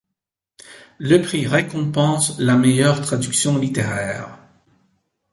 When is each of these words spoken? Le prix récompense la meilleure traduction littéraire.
Le 0.97 1.21
prix 1.21 1.45
récompense 1.45 2.39
la 2.39 2.55
meilleure 2.55 3.01
traduction 3.01 3.59
littéraire. 3.59 4.39